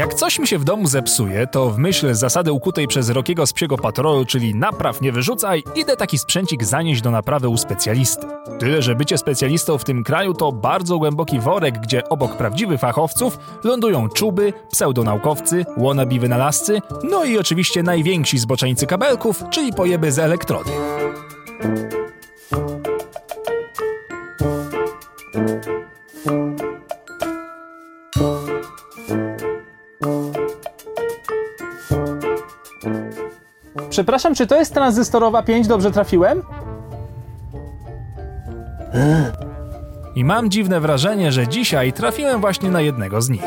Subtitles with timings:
[0.00, 3.52] Jak coś mi się w domu zepsuje, to w myśl zasady ukutej przez Rokiego z
[3.52, 8.26] psiego patrolu, czyli napraw nie wyrzucaj, idę taki sprzęcik zanieść do naprawy u specjalisty.
[8.58, 13.38] Tyle, że bycie specjalistą w tym kraju to bardzo głęboki worek, gdzie obok prawdziwych fachowców
[13.64, 20.70] lądują czuby, pseudonaukowcy, wannabe wynalazcy, no i oczywiście najwięksi zboczeńcy kabelków, czyli pojeby z elektrody.
[34.00, 35.66] Przepraszam, czy to jest tranzystorowa 5?
[35.66, 36.42] Dobrze trafiłem?
[40.14, 43.42] I mam dziwne wrażenie, że dzisiaj trafiłem właśnie na jednego z nich.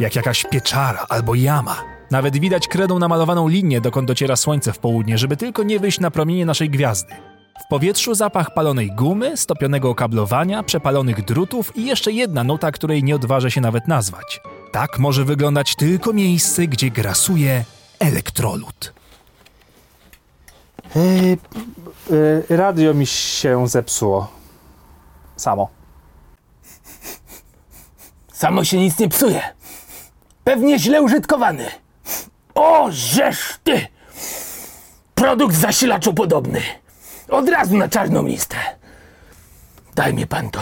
[0.00, 1.84] Jak jakaś pieczara albo jama.
[2.10, 6.10] Nawet widać kredą namalowaną linię, dokąd dociera słońce w południe, żeby tylko nie wyjść na
[6.10, 7.14] promienie naszej gwiazdy.
[7.64, 13.14] W powietrzu zapach palonej gumy, stopionego okablowania, przepalonych drutów i jeszcze jedna nuta, której nie
[13.14, 14.40] odważę się nawet nazwać.
[14.72, 17.64] Tak może wyglądać tylko miejsce, gdzie grasuje
[17.98, 18.92] elektrolud.
[20.94, 21.38] Yy,
[22.10, 24.28] yy, radio mi się zepsuło.
[25.36, 25.68] Samo.
[28.32, 29.57] Samo się nic nie psuje.
[30.48, 31.64] Pewnie źle użytkowany.
[32.54, 33.86] O, żeż ty!
[35.14, 36.60] Produkt zasilaczu podobny.
[37.28, 38.56] Od razu na czarną listę.
[39.94, 40.60] Daj mi pan to.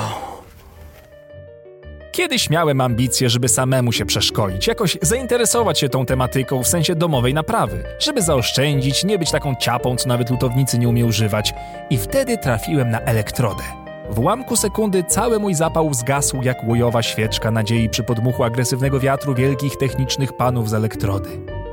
[2.13, 7.35] Kiedyś miałem ambicje, żeby samemu się przeszkolić, jakoś zainteresować się tą tematyką w sensie domowej
[7.35, 11.55] naprawy, żeby zaoszczędzić, nie być taką ciapą, co nawet lutownicy nie umie używać.
[11.91, 13.63] I wtedy trafiłem na elektrodę.
[14.11, 19.35] W ułamku sekundy cały mój zapał zgasł jak łojowa świeczka nadziei przy podmuchu agresywnego wiatru
[19.35, 21.31] wielkich technicznych panów z elektrody.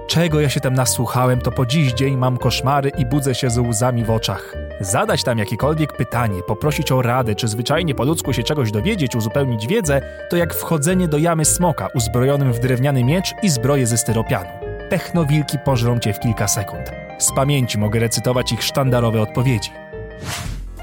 [0.08, 3.62] Czego ja się tam nasłuchałem, to po dziś dzień mam koszmary i budzę się ze
[3.62, 4.56] łzami w oczach.
[4.80, 9.68] Zadać tam jakiekolwiek pytanie, poprosić o radę, czy zwyczajnie po ludzku się czegoś dowiedzieć, uzupełnić
[9.68, 14.50] wiedzę, to jak wchodzenie do jamy smoka uzbrojonym w drewniany miecz i zbroję ze styropianu.
[14.90, 16.92] Technowilki pożrą cię w kilka sekund.
[17.18, 19.70] Z pamięci mogę recytować ich sztandarowe odpowiedzi.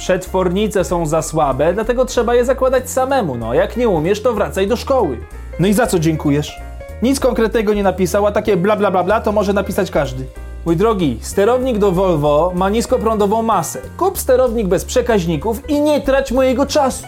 [0.00, 3.34] Przetwornice są za słabe, dlatego trzeba je zakładać samemu.
[3.34, 5.18] No, jak nie umiesz, to wracaj do szkoły.
[5.58, 6.60] No i za co dziękujesz?
[7.02, 10.26] Nic konkretnego nie napisał, a takie bla bla bla bla to może napisać każdy.
[10.66, 13.80] Mój drogi, sterownik do Volvo ma niskoprądową masę.
[13.96, 17.06] Kup sterownik bez przekaźników i nie trać mojego czasu.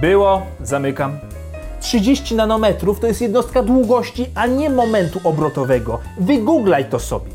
[0.00, 1.18] Było, zamykam.
[1.80, 5.98] 30 nanometrów to jest jednostka długości, a nie momentu obrotowego.
[6.20, 7.30] Wygooglaj to sobie.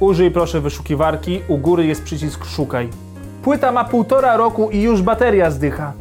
[0.00, 3.05] Użyj proszę wyszukiwarki, u góry jest przycisk szukaj.
[3.46, 5.92] Płyta ma półtora roku i już bateria zdycha.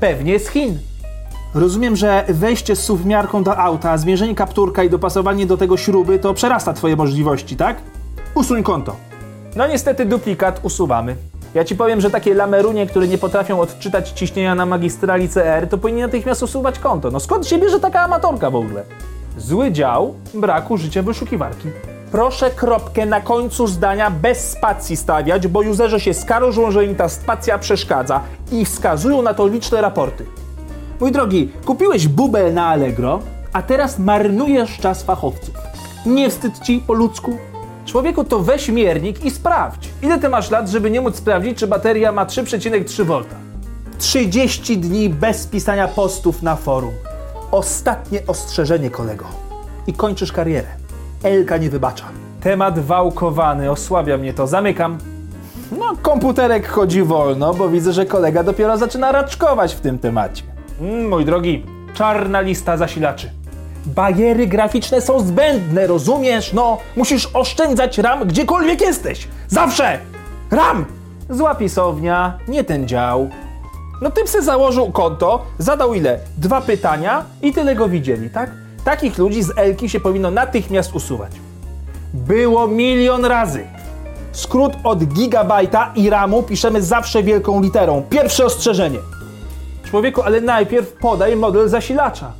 [0.00, 0.78] Pewnie z Chin.
[1.54, 6.34] Rozumiem, że wejście z suwmiarką do auta, zmierzenie kapturka i dopasowanie do tego śruby to
[6.34, 7.76] przerasta twoje możliwości, tak?
[8.34, 8.96] Usuń konto.
[9.56, 11.16] No niestety duplikat usuwamy.
[11.54, 15.78] Ja ci powiem, że takie lamerunie, które nie potrafią odczytać ciśnienia na magistrali CR, to
[15.78, 17.10] powinni natychmiast usuwać konto.
[17.10, 18.84] No skąd się bierze taka amatorka w ogóle?
[19.38, 21.68] Zły dział braku życia wyszukiwarki.
[22.12, 27.08] Proszę kropkę na końcu zdania bez spacji stawiać, bo userzy się skarżą, że im ta
[27.08, 28.20] spacja przeszkadza
[28.52, 30.26] i wskazują na to liczne raporty.
[31.00, 33.20] Mój drogi, kupiłeś bubel na Allegro,
[33.52, 35.54] a teraz marnujesz czas fachowców.
[36.06, 37.38] Nie wstyd ci po ludzku?
[37.86, 39.88] Człowieku, to weź miernik i sprawdź.
[40.02, 43.20] Ile ty masz lat, żeby nie móc sprawdzić, czy bateria ma 3,3 V?
[43.98, 46.94] 30 dni bez pisania postów na forum.
[47.50, 49.24] Ostatnie ostrzeżenie, kolego.
[49.86, 50.68] I kończysz karierę.
[51.22, 52.04] Elka nie wybacza.
[52.40, 54.46] Temat wałkowany, osłabia mnie to.
[54.46, 54.98] Zamykam.
[55.78, 60.42] No, komputerek chodzi wolno, bo widzę, że kolega dopiero zaczyna raczkować w tym temacie.
[60.80, 63.30] Mm, mój drogi, czarna lista zasilaczy.
[63.86, 66.52] Bariery graficzne są zbędne, rozumiesz?
[66.52, 69.28] No, musisz oszczędzać RAM gdziekolwiek jesteś.
[69.48, 69.98] Zawsze!
[70.50, 70.84] RAM!
[71.30, 73.30] Zła pisownia, nie ten dział.
[74.02, 76.18] No ty se założył konto, zadał ile?
[76.38, 78.50] Dwa pytania i tyle go widzieli, tak?
[78.84, 81.32] Takich ludzi z Elki się powinno natychmiast usuwać.
[82.14, 83.66] Było milion razy.
[84.32, 88.02] Skrót od gigabajta i ramu piszemy zawsze wielką literą.
[88.10, 88.98] Pierwsze ostrzeżenie.
[89.84, 92.32] Człowieku, ale najpierw podaj model zasilacza.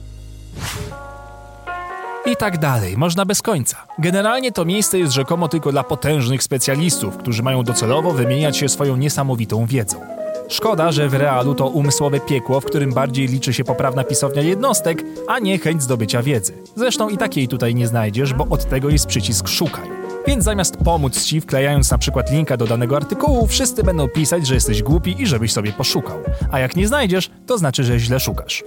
[2.27, 3.77] I tak dalej, można bez końca.
[3.99, 8.97] Generalnie to miejsce jest rzekomo tylko dla potężnych specjalistów, którzy mają docelowo wymieniać się swoją
[8.97, 10.20] niesamowitą wiedzą.
[10.51, 15.03] Szkoda, że w realu to umysłowe piekło, w którym bardziej liczy się poprawna pisownia jednostek,
[15.29, 16.53] a nie chęć zdobycia wiedzy.
[16.77, 19.91] Zresztą i takiej tutaj nie znajdziesz, bo od tego jest przycisk szukaj.
[20.27, 24.55] Więc zamiast pomóc ci, wklejając na przykład linka do danego artykułu, wszyscy będą pisać, że
[24.55, 26.19] jesteś głupi i żebyś sobie poszukał.
[26.53, 28.65] A jak nie znajdziesz, to znaczy, że źle szukasz.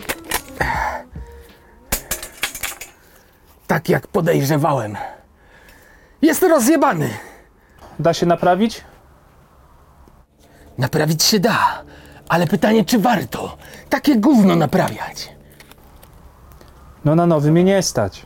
[3.68, 4.98] Tak jak podejrzewałem.
[6.22, 7.10] Jest rozjebany.
[8.00, 8.84] Da się naprawić?
[10.78, 11.84] Naprawić się da,
[12.30, 13.58] ale pytanie, czy warto
[13.90, 15.30] takie gówno naprawiać?
[17.06, 18.26] No na nowy mnie nie stać.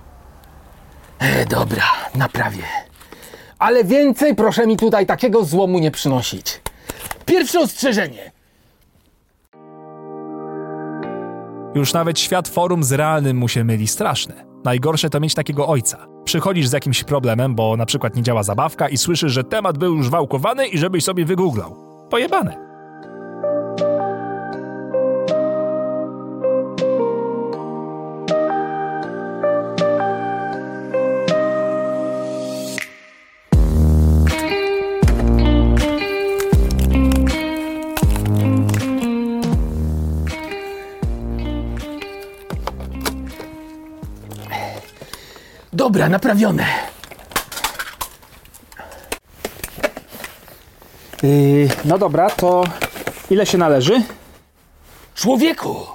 [1.20, 1.84] E, dobra,
[2.16, 2.64] naprawię.
[3.60, 6.62] Ale więcej proszę mi tutaj takiego złomu nie przynosić.
[7.26, 8.32] Pierwsze ostrzeżenie.
[11.76, 14.46] Już nawet świat forum z realnym mu się myli straszne.
[14.64, 16.08] Najgorsze to mieć takiego ojca.
[16.24, 19.96] Przychodzisz z jakimś problemem, bo na przykład nie działa zabawka i słyszysz, że temat był
[19.96, 21.97] już wałkowany i żebyś sobie wygooglał.
[22.10, 22.68] Pojebane.
[45.78, 46.97] Dobra, naprawione.
[51.24, 52.64] Yy, no dobra, to
[53.30, 54.02] ile się należy?
[55.16, 55.86] Człowieku,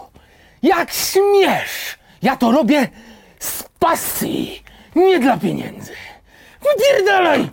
[0.62, 1.98] jak śmiesz!
[2.22, 2.88] Ja to robię
[3.38, 4.62] z pasji,
[4.96, 5.92] nie dla pieniędzy.
[6.62, 7.48] Wypierdalaj!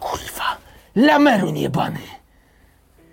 [0.00, 0.56] Kurwa,
[0.96, 2.00] lamerun jebany.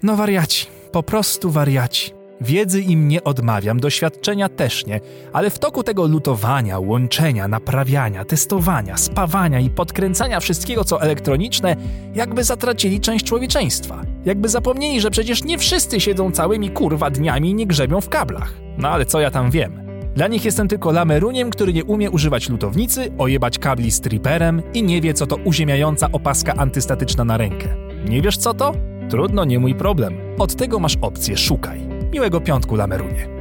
[0.04, 2.17] No wariaci, po prostu wariaci.
[2.42, 5.00] Wiedzy im nie odmawiam, doświadczenia też nie,
[5.34, 11.76] ale w toku tego lutowania, łączenia, naprawiania, testowania, spawania i podkręcania wszystkiego, co elektroniczne,
[12.16, 14.02] jakby zatracili część człowieczeństwa.
[14.26, 18.54] Jakby zapomnieli, że przecież nie wszyscy siedzą całymi kurwa dniami i nie grzebią w kablach.
[18.78, 19.88] No ale co ja tam wiem?
[20.16, 24.84] Dla nich jestem tylko lameruniem, który nie umie używać lutownicy, ojebać kabli z triperem i
[24.84, 27.68] nie wie, co to uziemiająca opaska antystatyczna na rękę.
[28.10, 28.72] Nie wiesz co to?
[29.10, 30.18] Trudno, nie mój problem.
[30.40, 31.97] Od tego masz opcję szukaj.
[32.12, 33.37] Miłego piątku, Lamerunie.